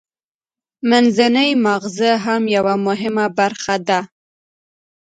منځنی 0.89 1.49
مغزه 1.65 2.11
هم 2.25 2.41
یوه 2.55 2.75
مهمه 2.85 3.25
برخه 3.37 3.75
ده 3.87 3.99